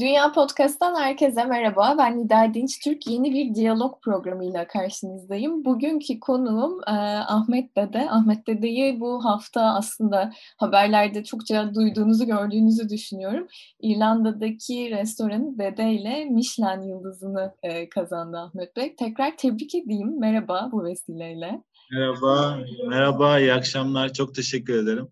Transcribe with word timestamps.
Dünya 0.00 0.32
Podcast'tan 0.32 0.94
herkese 0.94 1.44
merhaba. 1.44 1.94
Ben 1.98 2.18
Nida 2.18 2.54
Dinç 2.54 2.80
Türk. 2.84 3.06
Yeni 3.06 3.32
bir 3.32 3.54
diyalog 3.54 4.02
programıyla 4.02 4.66
karşınızdayım. 4.66 5.64
Bugünkü 5.64 6.20
konuğum 6.20 6.80
e, 6.86 6.90
Ahmet 7.26 7.76
Dede. 7.76 8.10
Ahmet 8.10 8.46
Dede'yi 8.46 9.00
bu 9.00 9.24
hafta 9.24 9.62
aslında 9.62 10.32
haberlerde 10.56 11.24
çokça 11.24 11.74
duyduğunuzu, 11.74 12.26
gördüğünüzü 12.26 12.88
düşünüyorum. 12.88 13.46
İrlanda'daki 13.80 14.90
restoranı 14.90 15.58
Dede 15.58 15.92
ile 15.92 16.24
Michelin 16.24 16.88
yıldızını 16.88 17.54
e, 17.62 17.88
kazandı 17.88 18.38
Ahmet 18.38 18.76
Bey. 18.76 18.96
Tekrar 18.96 19.36
tebrik 19.36 19.74
edeyim. 19.74 20.20
Merhaba 20.20 20.68
bu 20.72 20.84
vesileyle. 20.84 21.62
Merhaba, 21.92 22.58
merhaba, 22.88 23.38
iyi 23.38 23.52
akşamlar. 23.52 24.12
Çok 24.12 24.34
teşekkür 24.34 24.82
ederim. 24.82 25.08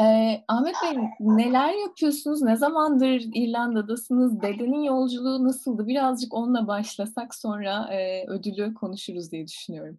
Ee, 0.00 0.44
Ahmet 0.48 0.74
Bey 0.82 0.98
neler 1.20 1.72
yapıyorsunuz? 1.72 2.42
Ne 2.42 2.56
zamandır 2.56 3.22
İrlanda'dasınız? 3.34 4.42
Dedenin 4.42 4.82
yolculuğu 4.82 5.44
nasıldı? 5.44 5.86
Birazcık 5.86 6.34
onunla 6.34 6.66
başlasak 6.66 7.34
sonra 7.34 7.94
e, 7.94 8.26
ödülü 8.28 8.74
konuşuruz 8.74 9.32
diye 9.32 9.46
düşünüyorum. 9.46 9.98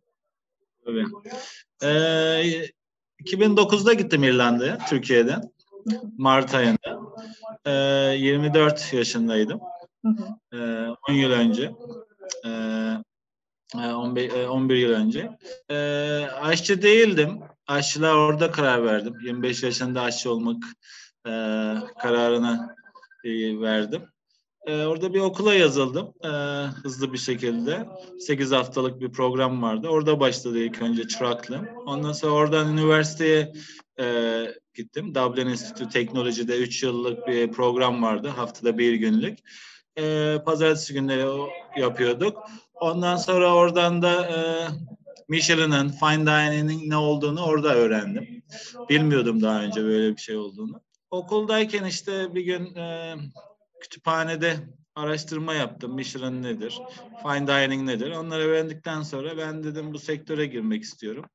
Tabii. 0.86 1.06
Ee, 1.84 2.68
2009'da 3.24 3.94
gittim 3.94 4.24
İrlanda'ya, 4.24 4.78
Türkiye'den. 4.90 5.52
Mart 6.18 6.56
ayında. 6.56 7.02
Ee, 7.66 7.72
24 8.18 8.94
yaşındaydım. 8.94 9.62
Ee, 10.54 10.88
10 11.10 11.14
yıl 11.14 11.32
önce. 11.32 11.72
Ee, 12.46 12.94
11, 13.76 14.48
11 14.48 14.76
yıl 14.76 14.92
önce. 14.92 15.38
Ee, 15.70 15.76
aşçı 16.42 16.82
değildim. 16.82 17.40
Aşçılığa 17.68 18.16
orada 18.16 18.52
karar 18.52 18.86
verdim. 18.86 19.14
25 19.24 19.64
yaşında 19.64 20.02
aşçı 20.02 20.32
olmak 20.32 20.64
e, 21.26 21.32
kararını 22.02 22.76
e, 23.24 23.60
verdim. 23.62 24.02
E, 24.68 24.86
orada 24.86 25.14
bir 25.14 25.20
okula 25.20 25.54
yazıldım 25.54 26.14
e, 26.24 26.28
hızlı 26.84 27.14
bir 27.14 27.18
şekilde. 27.18 27.88
8 28.20 28.52
haftalık 28.52 29.02
bir 29.02 29.12
program 29.12 29.62
vardı. 29.62 29.88
Orada 29.88 30.20
başladı 30.20 30.60
ilk 30.60 30.82
önce 30.82 31.08
çıraklığım. 31.08 31.68
Ondan 31.86 32.14
sonra 32.14 32.32
oradan 32.32 32.74
üniversiteye 32.74 33.54
e, 34.00 34.46
gittim. 34.74 35.16
Dublin 35.16 35.48
Institute 35.48 35.90
Teknoloji'de 35.90 36.58
3 36.58 36.84
yıllık 36.84 37.28
bir 37.28 37.52
program 37.52 38.04
vardı. 38.04 38.28
Haftada 38.28 38.78
bir 38.78 38.94
günlük. 38.94 39.40
E, 39.98 40.38
pazartesi 40.46 40.94
günleri 40.94 41.52
yapıyorduk. 41.78 42.38
Ondan 42.74 43.16
sonra 43.16 43.54
oradan 43.54 44.02
da 44.02 44.26
e, 44.26 44.38
Michelin'in, 45.34 45.90
Fine 45.90 46.26
Dining'in 46.26 46.90
ne 46.90 46.98
olduğunu 46.98 47.42
orada 47.44 47.76
öğrendim. 47.76 48.44
Bilmiyordum 48.90 49.42
daha 49.42 49.62
önce 49.62 49.84
böyle 49.84 50.16
bir 50.16 50.22
şey 50.22 50.36
olduğunu. 50.38 50.82
Okuldayken 51.12 51.86
işte 51.86 52.36
bir 52.36 52.42
gün 52.42 52.76
e, 52.76 53.16
kütüphanede 53.82 54.56
araştırma 54.96 55.54
yaptım. 55.54 55.96
Michelin 55.96 56.44
nedir? 56.44 56.82
Fine 57.24 57.48
Dining 57.48 57.84
nedir? 57.90 58.12
Onları 58.12 58.44
öğrendikten 58.44 59.02
sonra 59.02 59.38
ben 59.38 59.64
dedim 59.64 59.94
bu 59.94 60.00
sektöre 60.00 60.46
girmek 60.46 60.84
istiyorum. 60.84 61.26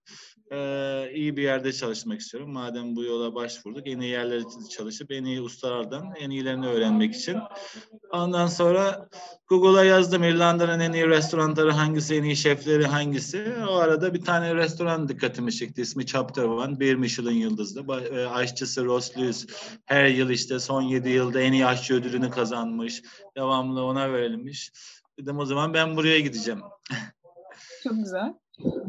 Ee, 0.53 1.11
iyi 1.15 1.37
bir 1.37 1.43
yerde 1.43 1.73
çalışmak 1.73 2.21
istiyorum. 2.21 2.53
Madem 2.53 2.97
bu 2.97 3.05
yola 3.05 3.35
başvurduk, 3.35 3.89
en 3.89 4.01
iyi 4.01 4.11
yerlerde 4.11 4.69
çalışıp 4.71 5.13
en 5.13 5.25
iyi 5.25 5.41
ustalardan 5.41 6.15
en 6.19 6.31
iyilerini 6.31 6.67
öğrenmek 6.67 7.15
için. 7.15 7.37
Ondan 8.13 8.47
sonra 8.47 9.09
Google'a 9.49 9.85
yazdım 9.85 10.25
İrlanda'nın 10.25 10.81
en 10.81 10.93
iyi 10.93 11.09
restoranları 11.09 11.71
hangisi, 11.71 12.15
en 12.15 12.23
iyi 12.23 12.37
şefleri 12.37 12.87
hangisi. 12.87 13.55
O 13.69 13.75
arada 13.75 14.15
bir 14.15 14.25
tane 14.25 14.55
restoran 14.55 15.09
dikkatimi 15.09 15.53
çekti. 15.53 15.83
İsmi 15.83 16.07
Chapter 16.07 16.45
One. 16.45 16.81
Bir 16.81 16.95
Michelin 16.95 17.37
yıldızlı. 17.37 17.81
Ba- 17.81 18.20
e, 18.20 18.27
Aşçısı 18.27 18.85
Ross 18.85 19.19
Lewis 19.19 19.47
her 19.87 20.07
yıl 20.07 20.31
işte 20.31 20.58
son 20.58 20.83
7 20.83 21.08
yılda 21.08 21.41
en 21.41 21.53
iyi 21.53 21.67
aşçı 21.67 21.95
ödülünü 21.95 22.31
kazanmış. 22.31 23.03
Devamlı 23.37 23.85
ona 23.85 24.13
verilmiş. 24.13 24.73
Dedim 25.19 25.39
o 25.39 25.45
zaman 25.45 25.75
ben 25.75 25.97
buraya 25.97 26.20
gideceğim. 26.20 26.61
Çok 27.85 27.95
güzel. 27.95 28.35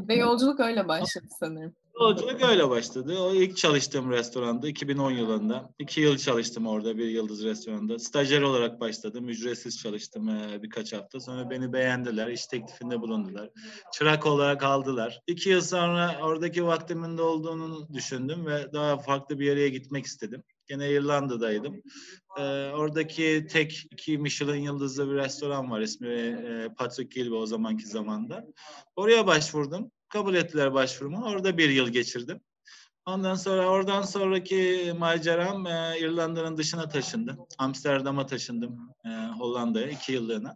Ve 0.08 0.16
yolculuk 0.16 0.60
öyle 0.60 0.88
başladı 0.88 1.26
sanırım. 1.40 1.76
Yolculuk 2.02 2.44
öyle 2.44 2.70
başladı. 2.70 3.20
O 3.20 3.34
ilk 3.34 3.58
çalıştığım 3.58 4.12
restoranda 4.12 4.68
2010 4.68 5.12
yılında. 5.12 5.70
iki 5.80 6.02
yıl 6.02 6.18
çalıştım 6.18 6.68
orada 6.68 6.98
bir 6.98 7.08
yıldız 7.08 7.44
restoranda. 7.44 8.00
Stajyer 8.00 8.42
olarak 8.42 8.80
başladım. 8.80 9.30
Ücretsiz 9.30 9.80
çalıştım 9.80 10.30
e, 10.30 10.64
birkaç 10.64 10.94
hafta. 10.94 11.20
Sonra 11.20 11.50
beni 11.50 11.74
beğendiler. 11.74 12.28
iş 12.28 12.46
teklifinde 12.46 13.02
bulundular. 13.02 13.50
Çırak 13.94 14.26
olarak 14.26 14.64
aldılar. 14.64 15.22
İki 15.28 15.50
yıl 15.50 15.62
sonra 15.62 16.20
oradaki 16.22 16.66
vaktimin 16.66 17.18
de 17.18 17.22
olduğunu 17.22 17.94
düşündüm 17.94 18.46
ve 18.46 18.74
daha 18.74 18.98
farklı 18.98 19.40
bir 19.40 19.46
yere 19.46 19.70
gitmek 19.70 20.06
istedim. 20.06 20.44
Gene 20.70 20.92
İrlanda'daydım. 20.92 21.82
Ee, 22.38 22.42
oradaki 22.70 23.48
tek 23.50 23.88
iki 23.92 24.18
Michelin 24.18 24.62
yıldızlı 24.62 25.12
bir 25.12 25.16
restoran 25.16 25.72
var. 25.72 25.82
İsmi 25.82 26.08
e, 26.08 26.70
Patrick 26.78 27.22
Gilby 27.22 27.36
o 27.36 27.46
zamanki 27.46 27.88
zamanda. 27.88 28.46
Oraya 28.96 29.28
başvurdum. 29.28 29.92
Kabul 30.10 30.36
ettiler 30.36 30.74
başvurumu. 30.74 31.26
Orada 31.26 31.58
bir 31.58 31.70
yıl 31.70 31.90
geçirdim. 31.90 32.42
Ondan 33.06 33.36
sonra 33.36 33.70
oradan 33.70 34.02
sonraki 34.02 34.94
maceram 34.98 35.68
e, 35.68 36.00
İrlanda'nın 36.00 36.58
dışına 36.58 36.90
taşındı. 36.90 37.38
Amsterdam'a 37.58 38.26
taşındım 38.26 38.90
e, 39.06 39.10
Hollanda'ya 39.10 39.90
iki 39.90 40.14
yıllığına. 40.14 40.56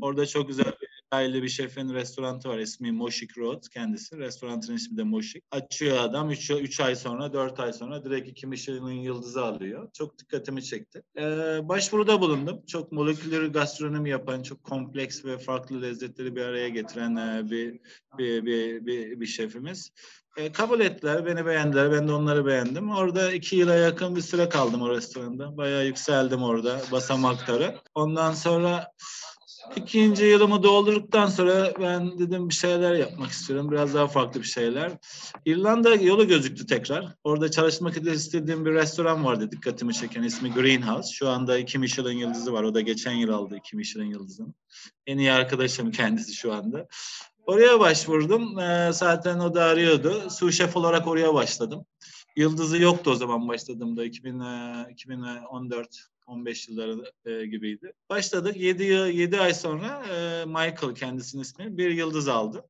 Orada 0.00 0.26
çok 0.26 0.48
güzel 0.48 0.72
bir 0.82 0.85
aile 1.16 1.42
bir 1.42 1.48
şefin 1.48 1.94
restoranı 1.94 2.44
var. 2.44 2.58
İsmi 2.58 2.92
Moshik 2.92 3.38
Road 3.38 3.64
kendisi. 3.72 4.18
Restoranın 4.18 4.74
ismi 4.74 4.96
de 4.96 5.02
Moshik. 5.02 5.44
Açıyor 5.50 5.96
adam 6.00 6.30
3 6.30 6.80
ay 6.80 6.96
sonra 6.96 7.32
4 7.32 7.60
ay 7.60 7.72
sonra 7.72 8.04
direkt 8.04 8.28
iki 8.28 8.46
Michelin 8.46 8.86
yıldızı 8.86 9.44
alıyor. 9.44 9.88
Çok 9.92 10.18
dikkatimi 10.18 10.64
çekti. 10.64 11.02
Ee, 11.18 11.58
başvuruda 11.62 12.20
bulundum. 12.20 12.62
Çok 12.66 12.92
moleküler 12.92 13.46
gastronomi 13.46 14.10
yapan, 14.10 14.42
çok 14.42 14.64
kompleks 14.64 15.24
ve 15.24 15.38
farklı 15.38 15.82
lezzetleri 15.82 16.36
bir 16.36 16.42
araya 16.42 16.68
getiren 16.68 17.16
e, 17.16 17.50
bir, 17.50 17.80
bir, 18.18 18.46
bir, 18.46 18.86
bir, 18.86 19.20
bir 19.20 19.26
şefimiz. 19.26 19.90
E, 20.36 20.52
kabul 20.52 20.80
ettiler, 20.80 21.26
beni 21.26 21.46
beğendiler, 21.46 21.92
ben 21.92 22.08
de 22.08 22.12
onları 22.12 22.46
beğendim. 22.46 22.90
Orada 22.90 23.32
iki 23.32 23.56
yıla 23.56 23.74
yakın 23.74 24.16
bir 24.16 24.20
süre 24.20 24.48
kaldım 24.48 24.82
o 24.82 24.90
restoranda. 24.90 25.56
Bayağı 25.56 25.86
yükseldim 25.86 26.42
orada 26.42 26.80
basamakları. 26.92 27.74
Ondan 27.94 28.32
sonra 28.32 28.92
ikinci 29.76 30.24
yılımı 30.24 30.62
doldurduktan 30.62 31.26
sonra 31.26 31.72
ben 31.80 32.18
dedim 32.18 32.48
bir 32.48 32.54
şeyler 32.54 32.94
yapmak 32.94 33.30
istiyorum. 33.30 33.70
Biraz 33.70 33.94
daha 33.94 34.06
farklı 34.06 34.40
bir 34.40 34.46
şeyler. 34.46 34.92
İrlanda 35.44 35.94
yolu 35.94 36.28
gözüktü 36.28 36.66
tekrar. 36.66 37.14
Orada 37.24 37.50
çalışmak 37.50 37.96
istediğim 37.96 38.64
bir 38.64 38.72
restoran 38.72 39.24
vardı 39.24 39.50
dikkatimi 39.50 39.94
çeken. 39.94 40.22
ismi 40.22 40.52
Greenhouse. 40.52 41.12
Şu 41.12 41.28
anda 41.28 41.58
iki 41.58 41.78
Michelin 41.78 42.18
yıldızı 42.18 42.52
var. 42.52 42.62
O 42.62 42.74
da 42.74 42.80
geçen 42.80 43.12
yıl 43.12 43.28
aldı 43.28 43.56
iki 43.56 43.76
Michelin 43.76 44.10
yıldızını. 44.10 44.54
En 45.06 45.18
iyi 45.18 45.32
arkadaşım 45.32 45.90
kendisi 45.90 46.34
şu 46.34 46.54
anda. 46.54 46.88
Oraya 47.46 47.80
başvurdum. 47.80 48.58
Ee, 48.58 48.90
zaten 48.92 49.38
o 49.38 49.54
da 49.54 49.64
arıyordu. 49.64 50.30
Sous 50.30 50.58
şef 50.58 50.76
olarak 50.76 51.06
oraya 51.06 51.34
başladım. 51.34 51.86
Yıldızı 52.36 52.78
yoktu 52.78 53.10
o 53.10 53.14
zaman 53.14 53.48
başladığımda 53.48 54.04
2000, 54.04 54.40
e, 54.40 54.86
2014 54.90 56.06
15 56.26 56.68
yılları 56.68 57.12
e, 57.24 57.46
gibiydi. 57.46 57.92
Başladık. 58.10 58.56
7 58.56 58.82
7 58.82 59.40
ay 59.40 59.54
sonra 59.54 60.06
e, 60.06 60.44
Michael 60.44 60.94
kendisinin 60.94 61.42
ismi 61.42 61.78
bir 61.78 61.90
yıldız 61.90 62.28
aldı. 62.28 62.64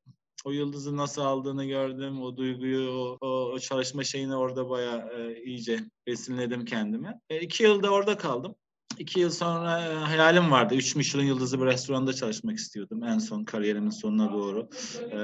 O 0.45 0.51
yıldızı 0.51 0.97
nasıl 0.97 1.21
aldığını 1.21 1.65
gördüm. 1.65 2.21
O 2.21 2.37
duyguyu, 2.37 2.89
o, 2.91 3.17
o, 3.27 3.59
çalışma 3.59 4.03
şeyini 4.03 4.35
orada 4.35 4.69
bayağı 4.69 5.09
e, 5.19 5.43
iyice 5.43 5.79
besinledim 6.07 6.65
kendime. 6.65 7.19
E, 7.29 7.39
iki 7.39 7.63
yılda 7.63 7.89
orada 7.89 8.17
kaldım. 8.17 8.55
İki 8.97 9.19
yıl 9.19 9.29
sonra 9.29 9.81
e, 9.81 9.93
hayalim 9.93 10.51
vardı. 10.51 10.75
Üç 10.75 10.95
Michelin 10.95 11.25
yıldızlı 11.25 11.61
bir 11.61 11.65
restoranda 11.65 12.13
çalışmak 12.13 12.57
istiyordum. 12.57 13.03
En 13.03 13.17
son 13.17 13.43
kariyerimin 13.43 13.89
sonuna 13.89 14.33
doğru. 14.33 14.69
E, 15.11 15.19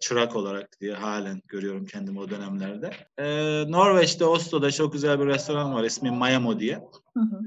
çırak 0.00 0.36
olarak 0.36 0.80
diye 0.80 0.94
halen 0.94 1.42
görüyorum 1.48 1.86
kendimi 1.86 2.20
o 2.20 2.30
dönemlerde. 2.30 2.90
E, 3.18 3.24
Norveç'te, 3.70 4.24
Oslo'da 4.24 4.70
çok 4.70 4.92
güzel 4.92 5.20
bir 5.20 5.26
restoran 5.26 5.74
var. 5.74 5.84
İsmi 5.84 6.10
Mayamo 6.10 6.60
diye. 6.60 6.74
Hı 7.16 7.20
hı. 7.20 7.40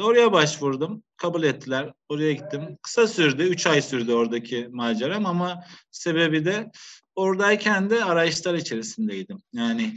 Oraya 0.00 0.32
başvurdum. 0.32 1.02
Kabul 1.16 1.42
ettiler. 1.42 1.92
Oraya 2.08 2.32
gittim. 2.32 2.78
Kısa 2.82 3.06
sürdü. 3.06 3.42
Üç 3.42 3.66
ay 3.66 3.82
sürdü 3.82 4.12
oradaki 4.12 4.68
maceram 4.70 5.26
ama 5.26 5.64
sebebi 5.90 6.44
de 6.44 6.70
oradayken 7.16 7.90
de 7.90 8.04
arayışlar 8.04 8.54
içerisindeydim. 8.54 9.38
Yani 9.52 9.94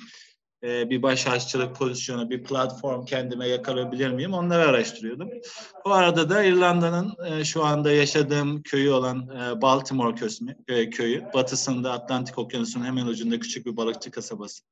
e, 0.64 0.90
bir 0.90 1.02
baş 1.04 1.28
aşçılık 1.28 1.76
pozisyonu, 1.76 2.30
bir 2.30 2.44
platform 2.44 3.06
kendime 3.06 3.48
yakalabilir 3.48 4.12
miyim? 4.12 4.34
Onları 4.34 4.64
araştırıyordum. 4.64 5.30
O 5.86 5.90
arada 5.90 6.30
da 6.30 6.44
İrlanda'nın 6.44 7.14
e, 7.26 7.44
şu 7.44 7.66
anda 7.66 7.92
yaşadığım 7.92 8.64
köyü 8.64 8.92
olan 8.92 9.30
e, 9.30 9.62
Baltimore 9.62 10.16
köyü, 10.16 10.56
e, 10.68 10.90
köyü, 10.90 11.24
batısında 11.34 11.92
Atlantik 11.92 12.38
Okyanusu'nun 12.38 12.86
hemen 12.86 13.06
ucunda 13.06 13.40
küçük 13.40 13.66
bir 13.66 13.78
balıkçı 13.78 14.12
kasabası. 14.12 14.64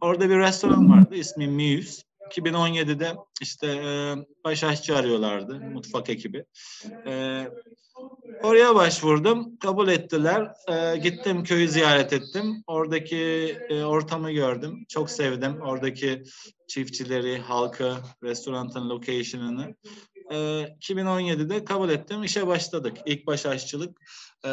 Orada 0.00 0.30
bir 0.30 0.38
restoran 0.38 0.90
vardı. 0.90 1.14
İsmi 1.14 1.48
Muse. 1.48 2.09
2017'de 2.38 3.16
işte 3.40 3.66
e, 3.66 4.14
baş 4.44 4.64
aşçı 4.64 4.96
arıyorlardı 4.96 5.60
mutfak 5.60 6.10
ekibi. 6.10 6.44
E, 7.06 7.44
oraya 8.42 8.74
başvurdum. 8.74 9.56
Kabul 9.56 9.88
ettiler. 9.88 10.52
E, 10.68 10.96
gittim 10.96 11.44
köyü 11.44 11.68
ziyaret 11.68 12.12
ettim. 12.12 12.64
Oradaki 12.66 13.16
e, 13.68 13.84
ortamı 13.84 14.30
gördüm. 14.32 14.84
Çok 14.88 15.10
sevdim. 15.10 15.60
Oradaki 15.60 16.22
çiftçileri, 16.68 17.38
halkı, 17.38 17.96
restoranın 18.22 18.90
location'ını. 18.90 19.74
E, 20.30 20.36
2017'de 20.36 21.64
kabul 21.64 21.90
ettim. 21.90 22.22
İşe 22.22 22.46
başladık. 22.46 22.96
İlk 23.06 23.26
baş 23.26 23.46
aşçılık 23.46 24.00
e, 24.44 24.48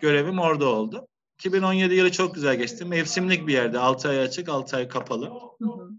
görevim 0.00 0.38
orada 0.38 0.66
oldu. 0.66 1.08
2017 1.38 1.94
yılı 1.94 2.12
çok 2.12 2.34
güzel 2.34 2.56
geçti. 2.56 2.84
Mevsimlik 2.84 3.46
bir 3.46 3.52
yerde. 3.52 3.78
6 3.78 4.08
ay 4.08 4.20
açık, 4.20 4.48
6 4.48 4.76
ay 4.76 4.88
kapalı. 4.88 5.26
Hı 5.58 5.64
hı. 5.64 5.90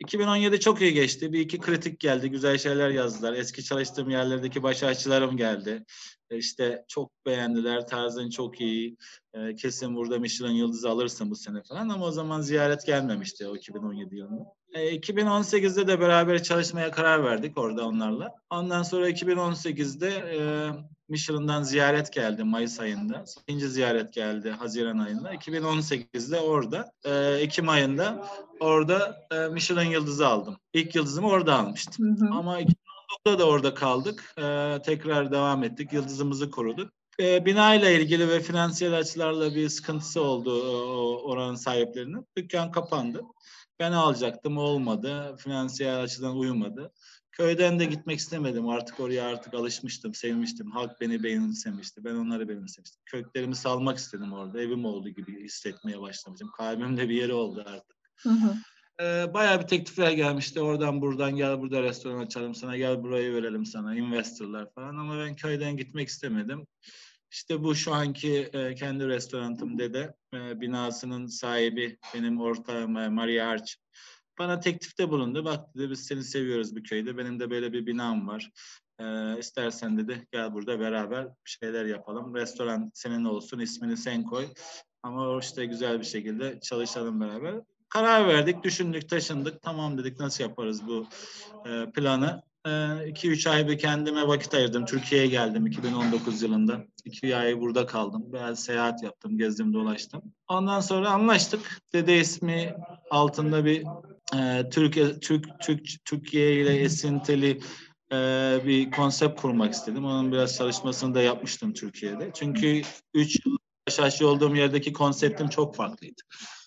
2017 0.00 0.60
çok 0.60 0.80
iyi 0.80 0.92
geçti. 0.92 1.32
Bir 1.32 1.40
iki 1.40 1.58
kritik 1.58 2.00
geldi. 2.00 2.30
Güzel 2.30 2.58
şeyler 2.58 2.90
yazdılar. 2.90 3.32
Eski 3.32 3.64
çalıştığım 3.64 4.10
yerlerdeki 4.10 4.62
baş 4.62 4.82
geldi. 5.36 5.84
E, 6.30 6.36
İşte 6.36 6.84
çok 6.88 7.12
beğendiler. 7.26 7.86
Tarzın 7.86 8.30
çok 8.30 8.60
iyi. 8.60 8.96
E, 9.34 9.54
kesin 9.54 9.96
burada 9.96 10.18
Michelin 10.18 10.52
yıldızı 10.52 10.88
alırsın 10.90 11.30
bu 11.30 11.36
sene 11.36 11.62
falan. 11.68 11.88
Ama 11.88 12.06
o 12.06 12.10
zaman 12.10 12.40
ziyaret 12.40 12.86
gelmemişti 12.86 13.48
o 13.48 13.56
2017 13.56 14.16
yılında. 14.16 14.57
E, 14.74 14.96
2018'de 14.96 15.86
de 15.86 16.00
beraber 16.00 16.42
çalışmaya 16.42 16.90
karar 16.90 17.24
verdik 17.24 17.58
orada 17.58 17.86
onlarla. 17.86 18.34
Ondan 18.50 18.82
sonra 18.82 19.10
2018'de 19.10 20.08
e, 20.08 20.40
Michelin'dan 21.08 21.62
ziyaret 21.62 22.12
geldi 22.12 22.44
Mayıs 22.44 22.80
ayında. 22.80 23.24
İkinci 23.42 23.68
ziyaret 23.68 24.12
geldi 24.12 24.50
Haziran 24.50 24.98
ayında. 24.98 25.34
2018'de 25.34 26.40
orada 26.40 26.92
e, 27.04 27.12
Ekim 27.40 27.68
ayında 27.68 28.26
orada 28.60 29.26
e, 29.30 29.48
Michelin 29.48 29.90
yıldızı 29.90 30.26
aldım. 30.26 30.56
İlk 30.72 30.94
yıldızımı 30.94 31.28
orada 31.28 31.58
almıştım. 31.58 32.20
Hı 32.20 32.24
hı. 32.24 32.34
Ama 32.34 32.60
2019'da 32.60 33.38
da 33.38 33.44
orada 33.48 33.74
kaldık. 33.74 34.34
E, 34.38 34.78
tekrar 34.84 35.32
devam 35.32 35.64
ettik. 35.64 35.92
Yıldızımızı 35.92 36.50
koruduk. 36.50 36.92
E, 37.20 37.44
bina 37.46 37.74
ile 37.74 38.00
ilgili 38.00 38.28
ve 38.28 38.40
finansiyel 38.40 38.98
açılarla 38.98 39.54
bir 39.54 39.68
sıkıntısı 39.68 40.22
oldu 40.22 40.62
o, 40.72 41.22
oranın 41.30 41.54
sahiplerinin. 41.54 42.26
Dükkan 42.36 42.70
kapandı. 42.70 43.22
Ben 43.80 43.92
alacaktım 43.92 44.58
olmadı. 44.58 45.36
Finansiyel 45.38 46.00
açıdan 46.02 46.36
uyumadı. 46.36 46.92
Köyden 47.32 47.78
de 47.78 47.84
gitmek 47.84 48.18
istemedim. 48.18 48.68
Artık 48.68 49.00
oraya 49.00 49.24
artık 49.24 49.54
alışmıştım, 49.54 50.14
sevmiştim. 50.14 50.70
Halk 50.70 51.00
beni 51.00 51.22
benimsemişti. 51.22 52.04
Ben 52.04 52.14
onları 52.14 52.48
benimsemiştim. 52.48 53.00
Köklerimi 53.06 53.56
salmak 53.56 53.98
istedim 53.98 54.32
orada. 54.32 54.62
Evim 54.62 54.84
oldu 54.84 55.08
gibi 55.08 55.44
hissetmeye 55.44 56.00
başlamıştım. 56.00 56.50
Kalbimde 56.56 57.08
bir 57.08 57.14
yeri 57.14 57.32
oldu 57.32 57.64
artık. 57.66 57.96
Hı 58.22 58.30
hı. 58.30 58.54
Ee, 59.02 59.34
bayağı 59.34 59.60
bir 59.60 59.66
teklifler 59.66 60.10
gelmişti. 60.10 60.60
Oradan 60.60 61.00
buradan 61.00 61.36
gel 61.36 61.60
burada 61.60 61.82
restoran 61.82 62.18
açalım 62.18 62.54
sana, 62.54 62.76
gel 62.76 63.02
burayı 63.02 63.34
verelim 63.34 63.66
sana, 63.66 63.96
investorlar 63.96 64.74
falan. 64.74 64.96
Ama 64.96 65.18
ben 65.18 65.36
köyden 65.36 65.76
gitmek 65.76 66.08
istemedim. 66.08 66.66
İşte 67.30 67.62
bu 67.62 67.74
şu 67.74 67.94
anki 67.94 68.50
e, 68.52 68.74
kendi 68.74 69.08
restoranım 69.08 69.78
dede. 69.78 70.14
E, 70.34 70.60
binasının 70.60 71.26
sahibi 71.26 71.98
benim 72.14 72.40
ortağım 72.40 72.96
e, 72.96 73.08
Maria 73.08 73.48
Arch. 73.48 73.72
Bana 74.38 74.60
teklifte 74.60 75.10
bulundu. 75.10 75.44
Bak 75.44 75.74
dedi 75.76 75.90
biz 75.90 76.06
seni 76.06 76.24
seviyoruz 76.24 76.76
bu 76.76 76.82
köyde. 76.82 77.18
Benim 77.18 77.40
de 77.40 77.50
böyle 77.50 77.72
bir 77.72 77.86
binam 77.86 78.28
var. 78.28 78.50
E, 79.00 79.38
istersen 79.38 79.98
dedi 79.98 80.26
gel 80.32 80.52
burada 80.52 80.80
beraber 80.80 81.24
bir 81.24 81.50
şeyler 81.50 81.84
yapalım. 81.84 82.34
Restoran 82.34 82.90
senin 82.94 83.24
olsun, 83.24 83.58
ismini 83.58 83.96
sen 83.96 84.24
koy. 84.24 84.46
Ama 85.02 85.38
işte 85.40 85.66
güzel 85.66 86.00
bir 86.00 86.04
şekilde 86.04 86.60
çalışalım 86.60 87.20
beraber. 87.20 87.54
Karar 87.88 88.28
verdik, 88.28 88.62
düşündük, 88.62 89.08
taşındık. 89.08 89.62
Tamam 89.62 89.98
dedik 89.98 90.20
nasıl 90.20 90.44
yaparız 90.44 90.86
bu 90.86 91.06
e, 91.68 91.90
planı. 91.90 92.42
2-3 92.68 93.50
ay 93.50 93.68
bir 93.68 93.78
kendime 93.78 94.28
vakit 94.28 94.54
ayırdım. 94.54 94.84
Türkiye'ye 94.84 95.26
geldim 95.26 95.66
2019 95.66 96.42
yılında. 96.42 96.84
2 97.04 97.36
ay 97.36 97.60
burada 97.60 97.86
kaldım. 97.86 98.32
Biraz 98.32 98.64
seyahat 98.64 99.02
yaptım, 99.02 99.38
gezdim, 99.38 99.72
dolaştım. 99.74 100.22
Ondan 100.48 100.80
sonra 100.80 101.10
anlaştık. 101.10 101.80
Dede 101.92 102.18
ismi 102.18 102.74
altında 103.10 103.64
bir 103.64 103.84
e, 104.36 104.68
Türk, 104.70 105.22
Türk, 105.22 105.60
Türk, 105.60 105.86
Türkiye 106.04 106.62
ile 106.62 106.76
esintili 106.76 107.60
e, 108.12 108.16
bir 108.66 108.90
konsept 108.90 109.40
kurmak 109.40 109.72
istedim. 109.72 110.04
Onun 110.04 110.32
biraz 110.32 110.56
çalışmasını 110.56 111.14
da 111.14 111.22
yapmıştım 111.22 111.72
Türkiye'de. 111.72 112.30
Çünkü 112.34 112.82
3 113.14 113.46
yıl 113.46 113.56
aşağı 113.90 114.28
olduğum 114.28 114.56
yerdeki 114.56 114.92
konseptim 114.92 115.48
çok 115.48 115.76
farklıydı. 115.76 116.22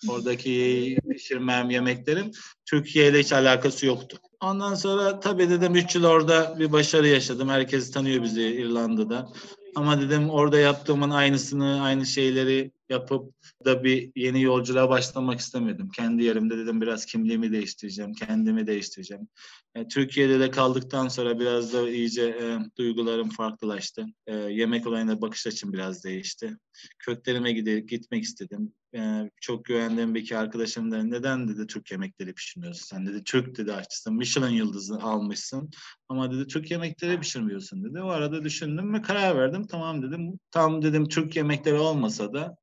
Oradaki 0.08 0.98
pişirmem, 1.10 1.70
yemeklerim 1.70 2.30
Türkiye 2.66 3.08
ile 3.08 3.18
hiç 3.20 3.32
alakası 3.32 3.86
yoktu. 3.86 4.18
Ondan 4.40 4.74
sonra 4.74 5.20
tabii 5.20 5.50
dedim 5.50 5.74
3 5.76 5.94
yıl 5.94 6.04
orada 6.04 6.58
bir 6.58 6.72
başarı 6.72 7.08
yaşadım. 7.08 7.48
Herkes 7.48 7.90
tanıyor 7.90 8.22
bizi 8.22 8.42
İrlanda'da. 8.42 9.32
Ama 9.74 10.00
dedim 10.00 10.30
orada 10.30 10.58
yaptığımın 10.58 11.10
aynısını, 11.10 11.82
aynı 11.82 12.06
şeyleri 12.06 12.70
yapıp 12.92 13.34
da 13.64 13.84
bir 13.84 14.12
yeni 14.16 14.42
yolculuğa 14.42 14.88
başlamak 14.88 15.40
istemedim. 15.40 15.88
Kendi 15.96 16.24
yerimde 16.24 16.58
dedim 16.58 16.80
biraz 16.80 17.06
kimliğimi 17.06 17.52
değiştireceğim, 17.52 18.12
kendimi 18.12 18.66
değiştireceğim. 18.66 19.28
E, 19.74 19.88
Türkiye'de 19.88 20.40
de 20.40 20.50
kaldıktan 20.50 21.08
sonra 21.08 21.38
biraz 21.40 21.72
da 21.72 21.90
iyice 21.90 22.22
e, 22.22 22.58
duygularım 22.78 23.30
farklılaştı. 23.30 24.06
E, 24.26 24.36
yemek 24.36 24.86
olayına 24.86 25.20
bakış 25.20 25.46
açım 25.46 25.72
biraz 25.72 26.04
değişti. 26.04 26.56
Köklerime 26.98 27.52
gide, 27.52 27.80
gitmek 27.80 28.24
istedim. 28.24 28.72
E, 28.94 29.30
çok 29.40 29.64
güvendiğim 29.64 30.14
bir 30.14 30.20
iki 30.20 30.36
arkadaşım 30.36 30.90
da 30.90 31.02
neden 31.02 31.48
dedi 31.48 31.66
Türk 31.66 31.90
yemekleri 31.90 32.34
pişirmiyorsun 32.34 32.86
sen 32.86 33.06
dedi. 33.06 33.24
Türk 33.24 33.58
dedi 33.58 33.72
aşçısın, 33.72 34.14
Michelin 34.14 34.54
yıldızı 34.54 34.94
almışsın 34.94 35.70
ama 36.08 36.32
dedi 36.32 36.46
Türk 36.46 36.70
yemekleri 36.70 37.20
pişirmiyorsun 37.20 37.84
dedi. 37.84 38.00
O 38.00 38.08
arada 38.08 38.44
düşündüm 38.44 38.94
ve 38.94 39.02
karar 39.02 39.36
verdim. 39.36 39.66
Tamam 39.66 40.02
dedim. 40.02 40.38
Tam 40.50 40.82
dedim 40.82 41.08
Türk 41.08 41.36
yemekleri 41.36 41.78
olmasa 41.78 42.32
da 42.32 42.56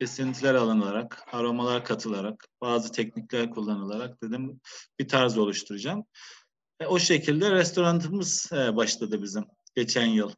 esintiler 0.00 0.54
alınarak, 0.54 1.22
aromalar 1.32 1.84
katılarak, 1.84 2.44
bazı 2.60 2.92
teknikler 2.92 3.50
kullanılarak 3.50 4.22
dedim 4.22 4.60
bir 4.98 5.08
tarz 5.08 5.38
oluşturacağım. 5.38 6.04
E, 6.80 6.86
o 6.86 6.98
şekilde 6.98 7.50
restoranımız 7.50 8.50
e, 8.52 8.76
başladı 8.76 9.22
bizim 9.22 9.44
geçen 9.76 10.06
yıl. 10.06 10.30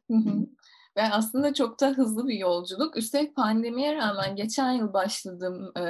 Ve 0.97 1.03
aslında 1.03 1.53
çok 1.53 1.79
da 1.79 1.89
hızlı 1.89 2.27
bir 2.27 2.37
yolculuk. 2.37 2.97
Üstelik 2.97 3.35
pandemiye 3.35 3.95
rağmen 3.95 4.35
geçen 4.35 4.71
yıl 4.71 4.93
başladım 4.93 5.77
e, 5.77 5.83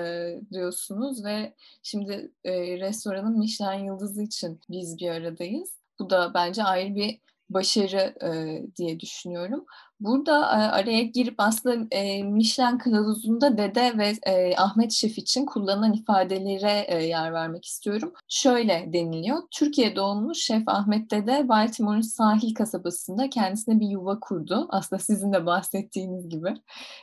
diyorsunuz 0.51 1.25
ve 1.25 1.55
şimdi 1.83 2.31
e, 2.43 2.79
restoranın 2.79 3.39
Michelin 3.39 3.85
yıldızı 3.85 4.23
için 4.23 4.59
biz 4.69 4.97
bir 4.97 5.09
aradayız. 5.09 5.77
Bu 5.99 6.09
da 6.09 6.31
bence 6.33 6.63
ayrı 6.63 6.95
bir 6.95 7.19
başarı 7.49 8.15
e, 8.25 8.61
diye 8.75 8.99
düşünüyorum. 8.99 9.65
Burada 9.99 10.47
araya 10.47 11.03
girip 11.03 11.35
aslında 11.37 11.95
e, 11.95 12.23
Michelin 12.23 12.77
kılavuzunda 12.77 13.57
Dede 13.57 13.97
ve 13.97 14.13
e, 14.23 14.55
Ahmet 14.57 14.91
Şef 14.91 15.17
için 15.17 15.45
kullanılan 15.45 15.93
ifadelere 15.93 16.85
e, 16.87 17.03
yer 17.05 17.33
vermek 17.33 17.65
istiyorum. 17.65 18.13
Şöyle 18.29 18.89
deniliyor. 18.93 19.37
Türkiye 19.51 19.95
doğumlu 19.95 20.35
Şef 20.35 20.63
Ahmet 20.67 21.11
Dede 21.11 21.49
Baltimore'un 21.49 22.01
sahil 22.01 22.55
kasabasında 22.55 23.29
kendisine 23.29 23.79
bir 23.79 23.87
yuva 23.87 24.19
kurdu. 24.19 24.67
Aslında 24.69 24.99
sizin 24.99 25.33
de 25.33 25.45
bahsettiğiniz 25.45 26.29
gibi. 26.29 26.53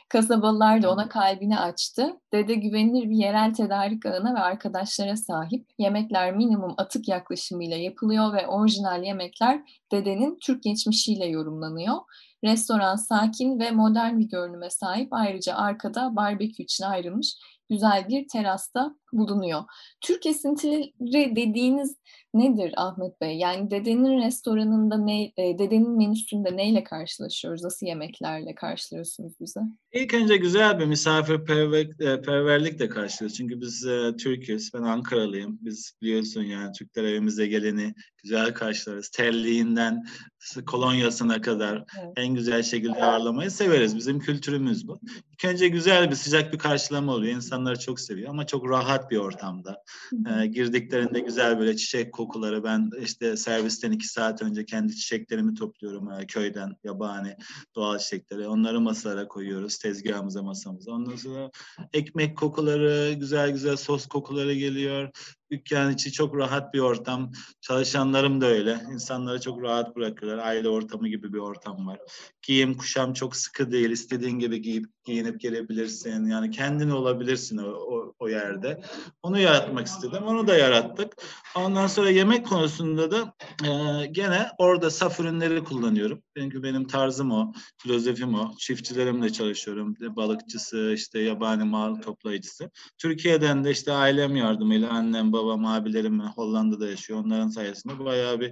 Kasabalılar 0.09 0.81
da 0.81 0.91
ona 0.91 1.09
kalbini 1.09 1.59
açtı. 1.59 2.19
Dede 2.33 2.55
güvenilir 2.55 3.09
bir 3.09 3.17
yerel 3.17 3.53
tedarik 3.53 4.05
ağına 4.05 4.35
ve 4.35 4.39
arkadaşlara 4.39 5.15
sahip. 5.15 5.67
Yemekler 5.77 6.35
minimum 6.35 6.73
atık 6.77 7.07
yaklaşımıyla 7.07 7.77
yapılıyor 7.77 8.33
ve 8.33 8.47
orijinal 8.47 9.03
yemekler 9.03 9.61
dedenin 9.91 10.37
Türk 10.41 10.63
geçmişiyle 10.63 11.25
yorumlanıyor. 11.25 11.95
Restoran 12.43 12.95
sakin 12.95 13.59
ve 13.59 13.71
modern 13.71 14.19
bir 14.19 14.29
görünüme 14.29 14.69
sahip. 14.69 15.13
Ayrıca 15.13 15.55
arkada 15.55 16.15
barbekü 16.15 16.63
için 16.63 16.83
ayrılmış 16.83 17.35
güzel 17.69 18.07
bir 18.07 18.27
terasta 18.27 18.95
bulunuyor. 19.17 19.63
Türk 20.01 20.25
esintileri 20.25 21.35
dediğiniz 21.35 21.95
nedir 22.33 22.73
Ahmet 22.77 23.21
Bey? 23.21 23.37
Yani 23.37 23.71
dedenin 23.71 24.25
restoranında 24.25 24.97
ne, 24.97 25.23
e, 25.23 25.31
dedenin 25.37 25.97
menüsünde 25.97 26.57
neyle 26.57 26.83
karşılaşıyoruz? 26.83 27.63
Nasıl 27.63 27.85
yemeklerle 27.85 28.55
karşılıyorsunuz 28.55 29.33
bize? 29.41 29.59
İlk 29.91 30.13
önce 30.13 30.37
güzel 30.37 30.79
bir 30.79 30.85
misafirperverlikle 30.85 32.89
karşılıyoruz. 32.89 33.37
Çünkü 33.37 33.61
biz 33.61 33.85
e, 33.85 34.15
Türk'üz. 34.17 34.71
Ben 34.73 34.81
Ankaralıyım. 34.81 35.59
Biz 35.61 35.93
biliyorsun 36.01 36.43
yani 36.43 36.71
Türkler 36.71 37.03
evimize 37.03 37.47
geleni 37.47 37.93
güzel 38.23 38.53
karşılarız. 38.53 39.09
Terliğinden 39.09 40.03
kolonyasına 40.65 41.41
kadar 41.41 41.75
evet. 41.75 42.13
en 42.17 42.33
güzel 42.33 42.63
şekilde 42.63 43.03
ağırlamayı 43.03 43.51
severiz. 43.51 43.97
Bizim 43.97 44.19
kültürümüz 44.19 44.87
bu. 44.87 44.99
İlk 45.33 45.45
önce 45.45 45.67
güzel 45.67 46.11
bir 46.11 46.15
sıcak 46.15 46.53
bir 46.53 46.57
karşılama 46.57 47.13
oluyor. 47.13 47.35
İnsanlar 47.35 47.79
çok 47.79 47.99
seviyor 47.99 48.29
ama 48.29 48.45
çok 48.45 48.69
rahat 48.69 49.04
bir 49.11 49.17
ortamda. 49.17 49.83
Ee, 50.13 50.45
girdiklerinde 50.45 51.19
güzel 51.19 51.59
böyle 51.59 51.77
çiçek 51.77 52.13
kokuları. 52.13 52.63
Ben 52.63 52.89
işte 53.01 53.37
servisten 53.37 53.91
iki 53.91 54.07
saat 54.07 54.41
önce 54.41 54.65
kendi 54.65 54.95
çiçeklerimi 54.95 55.53
topluyorum 55.53 56.11
e, 56.11 56.27
köyden 56.27 56.75
yabani 56.83 57.35
doğal 57.75 57.97
çiçekleri. 57.99 58.47
Onları 58.47 58.81
masalara 58.81 59.27
koyuyoruz 59.27 59.77
tezgahımıza 59.77 60.43
masamıza. 60.43 60.91
Ondan 60.91 61.15
sonra 61.15 61.51
ekmek 61.93 62.37
kokuları, 62.37 63.13
güzel 63.13 63.51
güzel 63.51 63.77
sos 63.77 64.05
kokuları 64.05 64.53
geliyor. 64.53 65.11
Dükkan 65.51 65.93
içi 65.93 66.11
çok 66.11 66.37
rahat 66.37 66.73
bir 66.73 66.79
ortam. 66.79 67.31
Çalışanlarım 67.61 68.41
da 68.41 68.45
öyle. 68.45 68.79
İnsanları 68.93 69.41
çok 69.41 69.61
rahat 69.61 69.95
bırakıyorlar. 69.95 70.45
Aile 70.45 70.69
ortamı 70.69 71.07
gibi 71.07 71.33
bir 71.33 71.39
ortam 71.39 71.87
var. 71.87 71.99
Giyim 72.41 72.77
kuşam 72.77 73.13
çok 73.13 73.35
sıkı 73.35 73.71
değil. 73.71 73.89
İstediğin 73.89 74.39
gibi 74.39 74.61
giyip 74.61 74.85
giyinip 75.05 75.39
gelebilirsin. 75.39 76.25
Yani 76.25 76.51
kendin 76.51 76.89
olabilirsin 76.89 77.57
o, 77.57 77.67
o, 77.67 78.13
o 78.19 78.27
yerde. 78.27 78.81
Onu 79.23 79.39
yaratmak 79.39 79.87
istedim. 79.87 80.23
Onu 80.23 80.47
da 80.47 80.57
yarattık. 80.57 81.13
Ondan 81.55 81.87
sonra 81.87 82.09
yemek 82.09 82.47
konusunda 82.47 83.11
da 83.11 83.33
e, 83.67 84.05
gene 84.05 84.47
orada 84.57 84.89
saf 84.89 85.19
ürünleri 85.19 85.63
kullanıyorum. 85.63 86.23
Çünkü 86.37 86.63
benim 86.63 86.87
tarzım 86.87 87.31
o, 87.31 87.53
filozofim 87.77 88.35
o. 88.35 88.51
Çiftçilerimle 88.59 89.33
çalışıyorum. 89.33 89.95
Balıkçısı, 89.99 90.91
işte 90.95 91.19
yabani 91.19 91.63
mal 91.63 91.95
toplayıcısı. 91.95 92.71
Türkiye'den 92.97 93.63
de 93.63 93.71
işte 93.71 93.91
ailem 93.91 94.35
yardımıyla 94.35 94.89
annem, 94.89 95.33
babam, 95.35 95.65
abilerim 95.65 96.19
Hollanda'da 96.19 96.89
yaşıyor. 96.89 97.19
Onların 97.19 97.47
sayesinde 97.47 97.99
bayağı 97.99 98.39
bir 98.39 98.49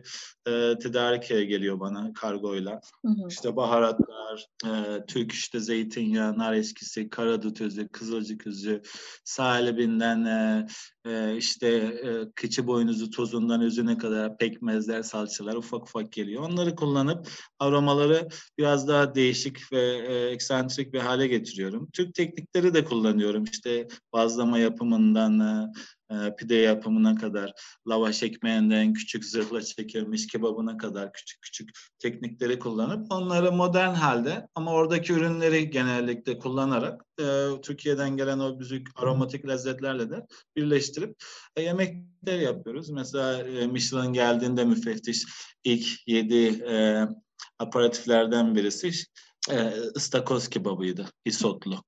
e, 0.48 0.78
tedarik 0.78 1.28
geliyor 1.28 1.80
bana 1.80 2.14
kargoyla. 2.14 2.82
Hı 3.06 3.12
hı. 3.12 3.28
İşte 3.30 3.56
baharatlar, 3.56 4.48
e, 4.66 5.06
Türk 5.08 5.32
işte 5.32 5.60
zeytinyağı, 5.60 6.38
nar 6.38 6.54
eskisi, 6.54 7.10
karadut 7.10 7.62
özü, 7.62 7.88
kızılcık 7.88 8.48
özü, 8.48 8.82
salibinden 9.24 10.26
e, 10.26 10.68
e, 11.06 11.38
işte 11.38 11.68
e, 11.68 12.32
kıçı 12.36 12.68
boynuzu 12.68 13.10
tozundan 13.10 13.62
özüne 13.62 13.98
kadar 13.98 14.38
pekmezler, 14.38 15.02
salçalar 15.02 15.56
ufak 15.56 15.84
ufak 15.84 16.12
geliyor. 16.12 16.44
Onları 16.44 16.76
kullanıp 16.76 17.28
aromaları 17.60 18.28
biraz 18.58 18.88
daha 18.88 19.16
değişik 19.16 19.74
ve 19.74 19.82
e, 19.82 20.30
eksantrik 20.30 20.94
bir 20.94 21.00
hale 21.00 21.28
getiriyorum. 21.28 21.90
Türk 21.94 22.14
teknikleri 22.14 22.74
de 22.74 22.86
kullanıyorum. 22.86 23.44
İşte 23.44 23.88
bazlama 24.14 24.60
yapımından 24.60 25.40
e, 25.40 25.72
e, 26.03 26.03
pide 26.38 26.56
yapımına 26.56 27.16
kadar, 27.16 27.54
lavaş 27.88 28.24
ekmeğinden 28.24 28.94
küçük 28.94 29.26
zırhla 29.26 29.62
çekilmiş 29.62 30.28
kebabına 30.28 30.78
kadar 30.78 31.14
küçük 31.14 31.42
küçük 31.42 31.70
teknikleri 32.00 32.60
kullanıp 32.60 33.12
onları 33.12 33.52
modern 33.52 33.94
halde 33.94 34.48
ama 34.56 34.72
oradaki 34.74 35.14
ürünleri 35.14 35.70
genellikle 35.70 36.40
kullanarak 36.40 37.06
e, 37.20 37.48
Türkiye'den 37.62 38.18
gelen 38.18 38.40
o 38.40 38.60
büzük 38.60 38.88
aromatik 38.96 39.48
lezzetlerle 39.48 40.10
de 40.10 40.28
birleştirip 40.56 41.16
e, 41.56 41.62
yemekler 41.62 42.40
yapıyoruz. 42.40 42.90
Mesela 42.90 43.44
e, 43.44 43.68
Michelin 43.68 44.14
geldiğinde 44.14 44.66
müfettiş 44.66 45.26
ilk 45.64 46.08
yedi 46.08 46.48
e, 46.48 47.08
aparatiflerden 47.60 48.56
birisi 48.56 48.92
e, 49.50 49.74
ıstakoz 49.96 50.48
kebabıydı, 50.48 51.06
isotlu. 51.26 51.84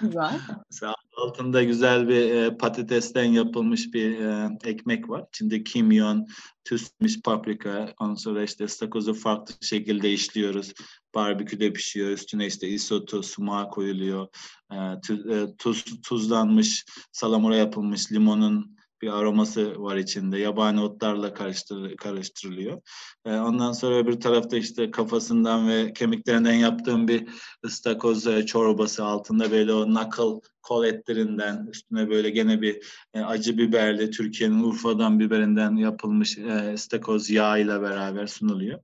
Güzel. 0.00 0.40
Mesela 0.70 0.94
altında 1.18 1.62
güzel 1.62 2.08
bir 2.08 2.30
e, 2.30 2.56
patatesten 2.56 3.24
yapılmış 3.24 3.94
bir 3.94 4.18
e, 4.18 4.58
ekmek 4.64 5.08
var. 5.08 5.24
İçinde 5.28 5.64
kimyon, 5.64 6.26
tüsmüş 6.64 7.22
paprika, 7.22 7.94
ondan 8.00 8.14
sonra 8.14 8.42
işte 8.42 8.64
ıstakozu 8.64 9.14
farklı 9.14 9.54
şekilde 9.66 10.12
işliyoruz. 10.12 10.72
Barbeküde 11.14 11.72
pişiyor, 11.72 12.10
üstüne 12.10 12.46
işte 12.46 12.68
isotu, 12.68 13.22
sumağı 13.22 13.70
koyuluyor. 13.70 14.28
E, 14.72 14.76
tuz, 15.06 15.26
e, 15.26 15.56
tuz, 15.58 15.84
tuzlanmış, 16.02 16.86
salamura 17.12 17.56
yapılmış 17.56 18.12
limonun 18.12 18.77
bir 19.02 19.18
aroması 19.18 19.82
var 19.82 19.96
içinde. 19.96 20.38
Yabani 20.38 20.80
otlarla 20.80 21.34
karıştır, 21.34 21.96
karıştırılıyor. 21.96 22.80
E, 23.24 23.30
ondan 23.34 23.72
sonra 23.72 23.96
öbür 23.96 24.20
tarafta 24.20 24.56
işte 24.56 24.90
kafasından 24.90 25.68
ve 25.68 25.92
kemiklerinden 25.92 26.54
yaptığım 26.54 27.08
bir 27.08 27.28
ıstakoz 27.64 28.26
e, 28.26 28.46
çorbası 28.46 29.04
altında 29.04 29.50
böyle 29.50 29.72
o 29.72 29.84
knuckle 29.84 30.48
kol 30.62 30.84
etlerinden 30.84 31.66
üstüne 31.66 32.10
böyle 32.10 32.30
gene 32.30 32.62
bir 32.62 32.82
e, 33.14 33.20
acı 33.20 33.58
biberli 33.58 34.10
Türkiye'nin 34.10 34.62
Urfa'dan 34.62 35.20
biberinden 35.20 35.76
yapılmış 35.76 36.38
e, 36.38 36.74
ıstakoz 36.74 37.30
yağı 37.30 37.60
ile 37.60 37.82
beraber 37.82 38.26
sunuluyor. 38.26 38.80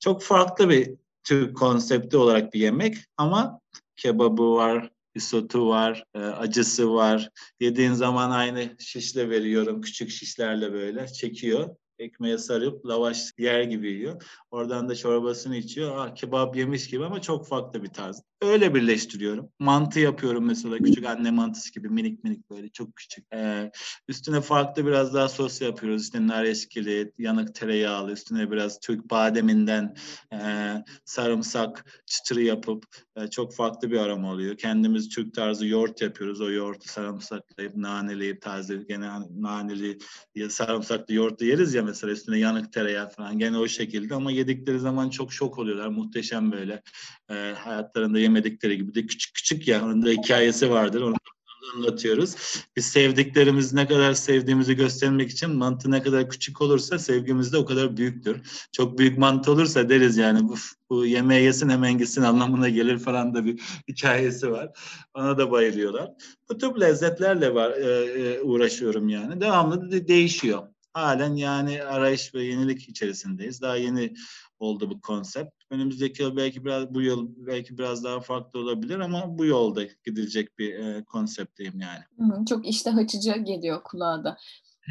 Çok 0.00 0.22
farklı 0.22 0.70
bir 0.70 0.94
Türk 1.24 1.56
konsepti 1.56 2.16
olarak 2.16 2.54
bir 2.54 2.60
yemek 2.60 2.96
ama 3.16 3.60
kebabı 3.96 4.54
var, 4.54 4.90
isotu 5.14 5.68
var, 5.68 6.04
e, 6.14 6.18
acısı 6.18 6.94
var. 6.94 7.28
Yediğin 7.60 7.92
zaman 7.92 8.30
aynı 8.30 8.76
şişle 8.78 9.30
veriyorum. 9.30 9.80
Küçük 9.80 10.10
şişlerle 10.10 10.72
böyle 10.72 11.06
çekiyor 11.08 11.76
ekmeğe 11.98 12.38
sarıp 12.38 12.86
lavaş 12.86 13.32
yer 13.38 13.62
gibi 13.62 13.92
yiyor. 13.92 14.22
Oradan 14.50 14.88
da 14.88 14.94
çorbasını 14.94 15.56
içiyor. 15.56 15.96
Ah, 15.96 16.14
kebap 16.14 16.56
yemiş 16.56 16.90
gibi 16.90 17.04
ama 17.04 17.22
çok 17.22 17.48
farklı 17.48 17.82
bir 17.82 17.88
tarz. 17.88 18.22
Öyle 18.42 18.74
birleştiriyorum. 18.74 19.48
Mantı 19.58 20.00
yapıyorum 20.00 20.44
mesela 20.46 20.78
küçük 20.78 21.06
anne 21.06 21.30
mantısı 21.30 21.72
gibi 21.72 21.88
minik 21.88 22.24
minik 22.24 22.50
böyle 22.50 22.68
çok 22.68 22.96
küçük. 22.96 23.26
Ee, 23.34 23.70
üstüne 24.08 24.40
farklı 24.40 24.86
biraz 24.86 25.14
daha 25.14 25.28
sos 25.28 25.60
yapıyoruz. 25.60 26.02
İşte 26.02 26.26
nar 26.26 26.44
eşkili, 26.44 27.12
yanık 27.18 27.54
tereyağlı, 27.54 28.12
üstüne 28.12 28.50
biraz 28.50 28.80
Türk 28.80 29.10
bademinden 29.10 29.96
e, 30.32 30.38
sarımsak 31.04 32.02
çıtırı 32.06 32.42
yapıp 32.42 32.84
e, 33.16 33.26
çok 33.26 33.54
farklı 33.54 33.90
bir 33.90 33.98
aroma 33.98 34.32
oluyor. 34.32 34.56
Kendimiz 34.56 35.08
Türk 35.08 35.34
tarzı 35.34 35.66
yoğurt 35.66 36.00
yapıyoruz. 36.02 36.40
O 36.40 36.50
yoğurtu 36.50 36.88
sarımsaklayıp, 36.88 37.76
naneleyip, 37.76 38.42
taze 38.42 38.76
gene 38.88 39.08
naneli 39.30 39.98
sarımsaklı 40.48 41.14
yoğurtlu 41.14 41.46
yeriz 41.46 41.74
ya 41.74 41.81
mesela 41.82 42.12
üstüne 42.12 42.38
yanık 42.38 42.72
tereyağı 42.72 43.10
falan. 43.10 43.38
Gene 43.38 43.58
o 43.58 43.68
şekilde 43.68 44.14
ama 44.14 44.32
yedikleri 44.32 44.80
zaman 44.80 45.10
çok 45.10 45.32
şok 45.32 45.58
oluyorlar. 45.58 45.88
Muhteşem 45.88 46.52
böyle. 46.52 46.82
E, 47.30 47.54
hayatlarında 47.58 48.18
yemedikleri 48.18 48.76
gibi 48.76 48.94
de 48.94 49.06
küçük 49.06 49.34
küçük 49.34 49.68
ya. 49.68 49.94
Hikayesi 49.94 50.70
vardır. 50.70 51.00
Onu 51.02 51.16
anlatıyoruz. 51.76 52.36
Biz 52.76 52.86
sevdiklerimiz 52.86 53.72
ne 53.72 53.86
kadar 53.86 54.14
sevdiğimizi 54.14 54.76
göstermek 54.76 55.30
için 55.30 55.50
mantı 55.50 55.90
ne 55.90 56.02
kadar 56.02 56.30
küçük 56.30 56.60
olursa 56.60 56.98
sevgimiz 56.98 57.52
de 57.52 57.56
o 57.56 57.64
kadar 57.64 57.96
büyüktür. 57.96 58.40
Çok 58.72 58.98
büyük 58.98 59.18
mantı 59.18 59.52
olursa 59.52 59.88
deriz 59.88 60.16
yani 60.16 60.48
bu, 60.48 60.54
bu 60.90 61.06
yemeğe 61.06 61.42
yesin 61.42 61.68
hemen 61.68 61.98
gitsin 61.98 62.22
anlamına 62.22 62.68
gelir 62.68 62.98
falan 62.98 63.34
da 63.34 63.44
bir 63.44 63.60
hikayesi 63.88 64.50
var. 64.50 64.70
Ona 65.14 65.38
da 65.38 65.50
bayılıyorlar. 65.50 66.10
Bu 66.48 66.58
tür 66.58 66.80
lezzetlerle 66.80 67.54
var, 67.54 67.70
e, 67.70 67.88
e, 68.22 68.40
uğraşıyorum 68.40 69.08
yani. 69.08 69.40
Devamlı 69.40 69.92
de 69.92 70.08
değişiyor 70.08 70.71
halen 70.94 71.34
yani 71.34 71.82
arayış 71.82 72.34
ve 72.34 72.44
yenilik 72.44 72.88
içerisindeyiz. 72.88 73.62
Daha 73.62 73.76
yeni 73.76 74.14
oldu 74.58 74.90
bu 74.90 75.00
konsept. 75.00 75.62
Önümüzdeki 75.70 76.22
yıl 76.22 76.36
belki 76.36 76.64
biraz 76.64 76.94
bu 76.94 77.00
yıl 77.00 77.28
belki 77.36 77.78
biraz 77.78 78.04
daha 78.04 78.20
farklı 78.20 78.60
olabilir 78.60 78.98
ama 78.98 79.38
bu 79.38 79.44
yolda 79.44 79.82
gidilecek 80.04 80.58
bir 80.58 80.74
e, 80.74 81.04
konseptteyim 81.04 81.80
yani. 81.80 82.44
Çok 82.48 82.66
iştah 82.66 82.96
açıcı 82.96 83.32
geliyor 83.32 83.82
kulağa 83.82 84.24
da. 84.24 84.38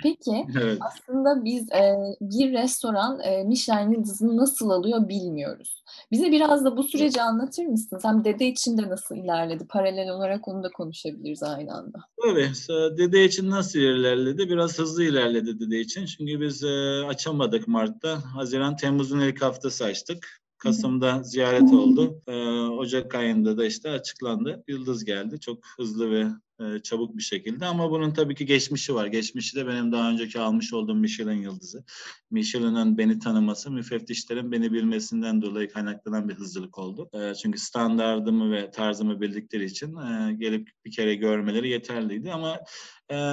Peki 0.04 0.46
evet. 0.62 0.78
aslında 0.82 1.46
biz 1.46 1.72
e, 1.72 1.96
bir 2.22 2.54
restoran 2.54 3.20
e, 3.20 3.44
Michelin 3.44 3.92
yıldızını 3.92 4.38
nasıl 4.38 4.70
alıyor 4.70 5.10
bilmiyoruz. 5.10 5.84
Bize 6.12 6.32
biraz 6.32 6.66
da 6.66 6.78
bu 6.78 6.84
süreci 6.84 7.22
anlatır 7.22 7.66
mısın? 7.66 8.00
Sen 8.02 8.24
Dede 8.24 8.48
için 8.48 8.78
de 8.78 8.90
nasıl 8.90 9.16
ilerledi? 9.16 9.68
Paralel 9.70 10.10
olarak 10.10 10.48
onu 10.48 10.64
da 10.64 10.70
konuşabiliriz 10.72 11.44
aynı 11.44 11.74
anda. 11.74 12.00
Tabii. 12.22 12.52
Dede 12.98 13.26
için 13.26 13.50
nasıl 13.50 13.80
ilerledi? 13.80 14.50
Biraz 14.50 14.80
hızlı 14.80 15.04
ilerledi 15.04 15.60
Dede 15.60 15.80
için. 15.80 16.06
Çünkü 16.06 16.42
biz 16.42 16.64
e, 16.64 17.04
açamadık 17.08 17.68
Mart'ta. 17.68 18.36
Haziran, 18.36 18.76
Temmuz'un 18.76 19.20
ilk 19.20 19.42
haftası 19.42 19.86
açtık. 19.86 20.42
Kasım'da 20.62 21.24
ziyaret 21.24 21.74
oldu. 21.74 22.22
Ee, 22.28 22.34
Ocak 22.68 23.16
ayında 23.16 23.58
da 23.58 23.66
işte 23.66 23.90
açıklandı. 23.90 24.64
Yıldız 24.68 25.06
geldi. 25.06 25.40
Çok 25.40 25.58
hızlı 25.78 26.12
ve 26.12 26.28
e, 26.62 26.80
çabuk 26.80 27.18
bir 27.18 27.22
şekilde 27.24 27.66
ama 27.66 27.92
bunun 27.92 28.14
tabii 28.14 28.36
ki 28.36 28.46
geçmişi 28.46 28.96
var. 28.96 29.06
Geçmişi 29.06 29.56
de 29.56 29.68
benim 29.68 29.92
daha 29.92 30.10
önceki 30.10 30.40
almış 30.40 30.74
olduğum 30.74 30.96
Michelin 30.96 31.42
yıldızı. 31.42 31.84
Michelin'in 32.32 32.98
beni 32.98 33.20
tanıması, 33.20 33.72
müfettişlerin 33.72 34.52
beni 34.52 34.74
bilmesinden 34.74 35.42
dolayı 35.42 35.70
kaynaklanan 35.70 36.30
bir 36.30 36.34
hızlılık 36.34 36.78
oldu. 36.78 37.10
E, 37.14 37.34
çünkü 37.36 37.60
standardımı 37.60 38.52
ve 38.52 38.72
tarzımı 38.72 39.22
bildikleri 39.22 39.66
için 39.66 39.96
e, 39.96 40.34
gelip 40.34 40.70
bir 40.86 40.92
kere 40.92 41.16
görmeleri 41.16 41.70
yeterliydi 41.70 42.32
ama 42.32 42.60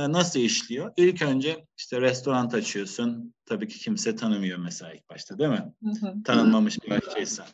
nasıl 0.09 0.41
işliyor? 0.41 0.93
İlk 0.97 1.23
önce 1.23 1.67
işte 1.77 2.01
restoran 2.01 2.47
açıyorsun. 2.47 3.35
Tabii 3.47 3.69
ki 3.69 3.79
kimse 3.79 4.17
tanımıyor 4.17 4.59
mesela 4.59 4.93
ilk 4.93 5.11
başta 5.11 5.39
değil 5.39 5.51
mi? 5.51 5.73
Hı 5.83 6.07
hı. 6.07 6.23
Tanınmamış 6.25 6.79
bir 6.85 6.91
aşçıysan. 6.91 7.47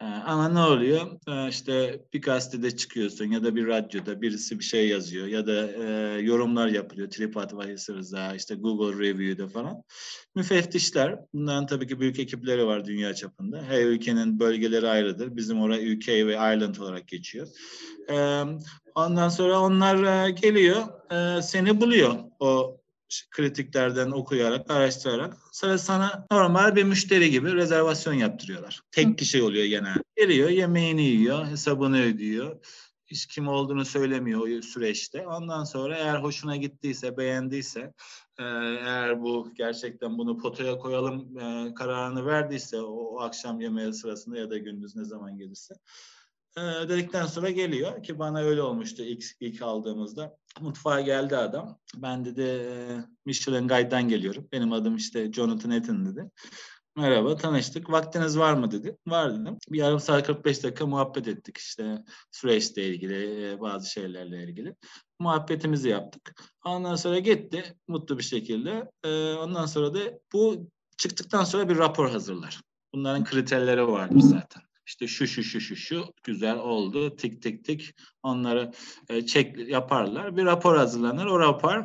Ee, 0.00 0.04
ama 0.04 0.48
ne 0.48 0.60
oluyor? 0.60 1.06
Ee, 1.28 1.48
işte 1.48 2.00
bir 2.12 2.22
gazetede 2.22 2.76
çıkıyorsun 2.76 3.24
ya 3.24 3.44
da 3.44 3.56
bir 3.56 3.66
radyoda 3.66 4.22
birisi 4.22 4.58
bir 4.58 4.64
şey 4.64 4.88
yazıyor 4.88 5.26
ya 5.26 5.46
da 5.46 5.72
e, 5.72 6.20
yorumlar 6.20 6.68
yapılıyor. 6.68 7.10
TripAdvisor'da, 7.10 8.34
işte 8.34 8.54
Google 8.54 8.98
Review'da 8.98 9.48
falan. 9.48 9.82
Müfettişler, 10.34 11.18
bunların 11.34 11.66
tabii 11.66 11.86
ki 11.86 12.00
büyük 12.00 12.18
ekipleri 12.18 12.66
var 12.66 12.84
dünya 12.84 13.14
çapında. 13.14 13.62
Her 13.62 13.84
ülkenin 13.86 14.40
bölgeleri 14.40 14.88
ayrıdır. 14.88 15.36
Bizim 15.36 15.60
oraya 15.60 15.96
UK 15.96 16.08
ve 16.08 16.34
Ireland 16.34 16.76
olarak 16.76 17.08
geçiyor. 17.08 17.48
Ee, 18.10 18.42
ondan 18.94 19.28
sonra 19.28 19.60
onlar 19.60 20.26
e, 20.26 20.30
geliyor, 20.30 20.82
e, 21.12 21.42
seni 21.42 21.80
buluyor 21.80 22.14
o 22.40 22.80
kritiklerden 23.30 24.10
okuyarak, 24.10 24.70
araştırarak 24.70 25.36
sonra 25.52 25.78
sana 25.78 26.26
normal 26.32 26.76
bir 26.76 26.84
müşteri 26.84 27.30
gibi 27.30 27.54
rezervasyon 27.54 28.14
yaptırıyorlar. 28.14 28.80
Tek 28.92 29.18
kişi 29.18 29.42
oluyor 29.42 29.64
genel. 29.64 29.96
Geliyor, 30.16 30.48
yemeğini 30.48 31.02
yiyor, 31.02 31.46
hesabını 31.46 32.02
ödüyor. 32.02 32.56
Hiç 33.06 33.26
kim 33.26 33.48
olduğunu 33.48 33.84
söylemiyor 33.84 34.40
o 34.40 34.62
süreçte. 34.62 35.26
Ondan 35.26 35.64
sonra 35.64 35.96
eğer 35.96 36.16
hoşuna 36.16 36.56
gittiyse, 36.56 37.16
beğendiyse 37.16 37.92
Ee, 38.38 38.42
eğer 38.44 39.22
bu 39.22 39.54
gerçekten 39.54 40.18
bunu 40.18 40.38
potaya 40.38 40.78
koyalım 40.78 41.38
e, 41.38 41.74
kararını 41.74 42.26
verdiyse 42.26 42.80
o, 42.80 42.92
o 42.92 43.20
akşam 43.20 43.60
yemeği 43.60 43.92
sırasında 43.92 44.38
ya 44.38 44.50
da 44.50 44.58
gündüz 44.58 44.96
ne 44.96 45.04
zaman 45.04 45.38
gelirse 45.38 45.74
e, 46.56 46.88
dedikten 46.88 47.26
sonra 47.26 47.50
geliyor 47.50 48.02
ki 48.02 48.18
bana 48.18 48.40
öyle 48.40 48.62
olmuştu 48.62 49.02
ilk, 49.02 49.24
ilk 49.40 49.62
aldığımızda. 49.62 50.36
Mutfağa 50.60 51.00
geldi 51.00 51.36
adam. 51.36 51.78
Ben 51.96 52.24
dedi 52.24 52.42
e, 52.42 52.98
Michelin 53.26 53.68
Guide'dan 53.68 54.08
geliyorum. 54.08 54.48
Benim 54.52 54.72
adım 54.72 54.96
işte 54.96 55.32
Jonathan 55.32 55.70
Ethan 55.70 56.06
dedi. 56.06 56.30
Merhaba, 56.96 57.36
tanıştık. 57.36 57.90
Vaktiniz 57.90 58.38
var 58.38 58.54
mı 58.54 58.70
dedi. 58.70 58.96
Var 59.06 59.40
dedim. 59.40 59.58
Bir 59.68 59.78
yarım 59.78 60.00
saat 60.00 60.26
45 60.26 60.64
dakika 60.64 60.86
muhabbet 60.86 61.28
ettik 61.28 61.58
işte 61.58 62.04
süreçle 62.30 62.88
ilgili, 62.88 63.50
e, 63.50 63.60
bazı 63.60 63.90
şeylerle 63.90 64.44
ilgili. 64.44 64.76
Muhabbetimizi 65.18 65.88
yaptık. 65.88 66.42
Ondan 66.64 66.96
sonra 66.96 67.18
gitti 67.18 67.76
mutlu 67.88 68.18
bir 68.18 68.22
şekilde. 68.22 68.90
E, 69.04 69.34
ondan 69.34 69.66
sonra 69.66 69.94
da 69.94 69.98
bu 70.32 70.70
çıktıktan 70.96 71.44
sonra 71.44 71.68
bir 71.68 71.78
rapor 71.78 72.10
hazırlar. 72.10 72.60
Bunların 72.94 73.24
kriterleri 73.24 73.88
vardır 73.88 74.20
zaten. 74.20 74.62
İşte 74.86 75.06
şu 75.06 75.26
şu 75.26 75.42
şu 75.42 75.60
şu 75.60 75.76
şu 75.76 76.04
güzel 76.22 76.58
oldu 76.58 77.16
tik 77.16 77.42
tik 77.42 77.64
tik 77.64 77.94
onları 78.22 78.72
e, 79.08 79.26
çek 79.26 79.68
yaparlar. 79.68 80.36
Bir 80.36 80.44
rapor 80.44 80.76
hazırlanır. 80.76 81.26
O 81.26 81.40
rapor 81.40 81.84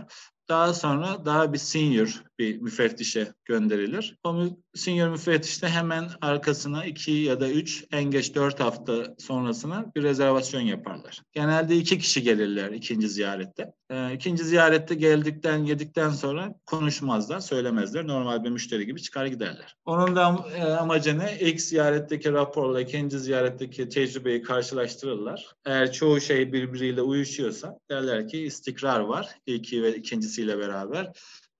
daha 0.49 0.73
sonra 0.73 1.25
daha 1.25 1.53
bir 1.53 1.57
senior 1.57 2.23
bir 2.39 2.61
müfettişe 2.61 3.33
gönderilir. 3.45 4.17
O 4.23 4.45
senior 4.73 5.09
müfettiş 5.09 5.63
de 5.63 5.69
hemen 5.69 6.09
arkasına 6.21 6.85
iki 6.85 7.11
ya 7.11 7.39
da 7.39 7.49
üç, 7.49 7.85
en 7.91 8.03
geç 8.03 8.35
dört 8.35 8.59
hafta 8.59 9.15
sonrasına 9.17 9.91
bir 9.95 10.03
rezervasyon 10.03 10.61
yaparlar. 10.61 11.21
Genelde 11.33 11.75
iki 11.75 11.97
kişi 11.97 12.23
gelirler 12.23 12.71
ikinci 12.71 13.09
ziyarette. 13.09 13.73
Ee, 13.89 14.13
ikinci 14.13 14.43
ziyarette 14.43 14.95
geldikten, 14.95 15.57
yedikten 15.57 16.09
sonra 16.09 16.55
konuşmazlar, 16.65 17.39
söylemezler. 17.39 18.07
Normal 18.07 18.43
bir 18.43 18.49
müşteri 18.49 18.85
gibi 18.85 19.01
çıkar 19.01 19.25
giderler. 19.25 19.75
Onun 19.85 20.15
da 20.15 20.45
e, 20.55 20.63
amacı 20.63 21.19
ne? 21.19 21.37
İlk 21.39 21.61
ziyaretteki 21.61 22.31
raporla 22.33 22.81
ikinci 22.81 23.19
ziyaretteki 23.19 23.89
tecrübeyi 23.89 24.41
karşılaştırırlar. 24.41 25.55
Eğer 25.65 25.91
çoğu 25.91 26.21
şey 26.21 26.53
birbiriyle 26.53 27.01
uyuşuyorsa 27.01 27.79
derler 27.89 28.27
ki 28.27 28.41
istikrar 28.43 28.99
var 28.99 29.29
ilki 29.45 29.83
ve 29.83 29.95
ikincisiyle 29.95 30.57
beraber. 30.57 31.11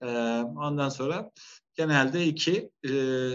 Ee, 0.02 0.08
ondan 0.58 0.90
sonra 0.90 1.32
genelde 1.74 2.26
iki 2.26 2.70
e, 2.84 2.92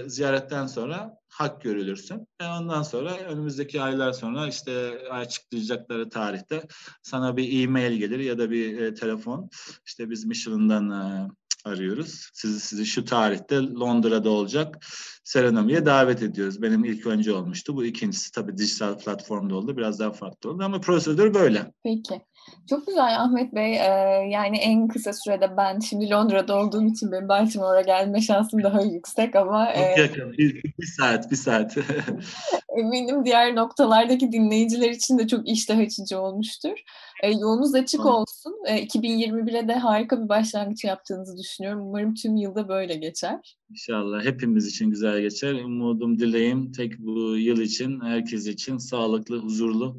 ziyaretten 0.06 0.66
sonra 0.66 1.18
hak 1.28 1.62
görülürsün. 1.62 2.28
E 2.40 2.46
ondan 2.46 2.82
sonra 2.82 3.18
önümüzdeki 3.18 3.82
aylar 3.82 4.12
sonra 4.12 4.48
işte 4.48 4.98
açıklayacakları 5.10 6.08
tarihte 6.08 6.62
sana 7.02 7.36
bir 7.36 7.62
e-mail 7.62 7.92
gelir 7.98 8.18
ya 8.18 8.38
da 8.38 8.50
bir 8.50 8.80
e, 8.80 8.94
telefon. 8.94 9.50
İşte 9.86 10.10
biz 10.10 10.24
Michelin'den 10.24 10.90
e, 10.90 11.28
arıyoruz. 11.64 12.30
Sizi 12.32 12.60
sizi 12.60 12.86
şu 12.86 13.04
tarihte 13.04 13.56
Londra'da 13.56 14.30
olacak 14.30 14.86
serenomiye 15.24 15.86
davet 15.86 16.22
ediyoruz. 16.22 16.62
Benim 16.62 16.84
ilk 16.84 17.06
önce 17.06 17.32
olmuştu. 17.32 17.76
Bu 17.76 17.84
ikincisi 17.84 18.32
tabii 18.32 18.58
dijital 18.58 18.98
platformda 18.98 19.54
oldu. 19.54 19.76
Biraz 19.76 19.98
daha 19.98 20.12
farklı 20.12 20.50
oldu 20.50 20.62
ama 20.64 20.80
prosedür 20.80 21.34
böyle. 21.34 21.72
Peki. 21.84 22.20
Çok 22.70 22.86
güzel 22.86 23.20
Ahmet 23.22 23.54
Bey. 23.54 23.74
Ee, 23.76 24.28
yani 24.30 24.56
en 24.56 24.88
kısa 24.88 25.12
sürede 25.12 25.56
ben 25.56 25.78
şimdi 25.78 26.10
Londra'da 26.10 26.56
olduğum 26.56 26.84
için 26.84 27.12
benim 27.12 27.28
Baltimore'a 27.28 27.80
gelme 27.80 28.20
şansım 28.20 28.62
daha 28.62 28.82
yüksek 28.82 29.36
ama 29.36 29.66
Çok 29.66 29.98
e, 29.98 30.00
yakın. 30.00 30.32
Bir, 30.32 30.62
bir 30.62 30.86
saat, 30.86 31.30
bir 31.30 31.36
saat. 31.36 31.76
eminim 32.78 33.24
diğer 33.24 33.56
noktalardaki 33.56 34.32
dinleyiciler 34.32 34.90
için 34.90 35.18
de 35.18 35.28
çok 35.28 35.48
iştah 35.48 35.78
açıcı 35.78 36.18
olmuştur. 36.20 36.78
E, 37.22 37.30
yolunuz 37.30 37.74
açık 37.74 38.06
olsun. 38.06 38.54
E, 38.66 38.84
2021'e 38.86 39.68
de 39.68 39.74
harika 39.74 40.24
bir 40.24 40.28
başlangıç 40.28 40.84
yaptığınızı 40.84 41.38
düşünüyorum. 41.38 41.86
Umarım 41.86 42.14
tüm 42.14 42.36
yılda 42.36 42.68
böyle 42.68 42.94
geçer. 42.94 43.56
İnşallah 43.70 44.24
hepimiz 44.24 44.66
için 44.66 44.90
güzel 44.90 45.20
geçer. 45.20 45.54
Umudum, 45.54 46.18
dileğim 46.18 46.72
tek 46.72 46.98
bu 46.98 47.36
yıl 47.36 47.60
için, 47.60 48.00
herkes 48.00 48.46
için 48.46 48.78
sağlıklı, 48.78 49.38
huzurlu 49.38 49.98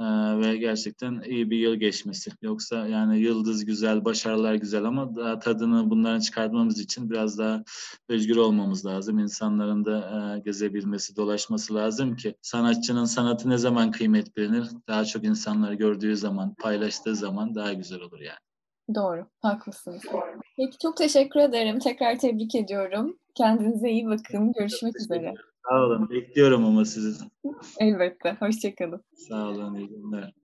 ee, 0.00 0.04
ve 0.40 0.56
gerçekten 0.56 1.20
iyi 1.20 1.50
bir 1.50 1.58
yıl 1.58 1.74
geçmesi. 1.74 2.30
Yoksa 2.42 2.86
yani 2.86 3.18
yıldız 3.18 3.64
güzel, 3.64 4.04
başarılar 4.04 4.54
güzel 4.54 4.84
ama 4.84 5.16
daha 5.16 5.38
tadını 5.38 5.90
bunların 5.90 6.20
çıkartmamız 6.20 6.80
için 6.80 7.10
biraz 7.10 7.38
daha 7.38 7.64
özgür 8.08 8.36
olmamız 8.36 8.86
lazım. 8.86 9.18
İnsanların 9.18 9.84
da 9.84 9.98
e, 10.36 10.40
gezebilmesi, 10.40 11.16
dolaşması 11.16 11.74
lazım 11.74 12.16
ki 12.16 12.34
sanatçının 12.42 13.04
sanatı 13.04 13.50
ne 13.50 13.58
zaman 13.58 13.90
kıymet 13.90 14.36
bilinir? 14.36 14.68
Daha 14.88 15.04
çok 15.04 15.24
insanlar 15.24 15.72
gördüğü 15.72 16.16
zaman, 16.16 16.54
paylaştığı 16.54 17.16
zaman 17.16 17.54
daha 17.54 17.72
güzel 17.72 18.00
olur 18.00 18.20
yani. 18.20 18.38
Doğru, 18.94 19.26
haklısınız. 19.42 20.02
Peki 20.56 20.78
çok 20.82 20.96
teşekkür 20.96 21.40
ederim. 21.40 21.78
Tekrar 21.78 22.18
tebrik 22.18 22.54
ediyorum. 22.54 23.18
Kendinize 23.34 23.90
iyi 23.90 24.06
bakın. 24.06 24.52
Görüşmek 24.52 24.96
üzere. 25.00 25.34
Sağ 25.68 25.84
olun. 25.86 26.10
Bekliyorum 26.10 26.64
ama 26.64 26.84
sizi. 26.84 27.24
Elbette. 27.80 28.36
Hoşçakalın. 28.40 29.04
Sağ 29.28 29.48
olun. 29.48 29.74
İyi 29.74 29.88
günler. 29.88 30.32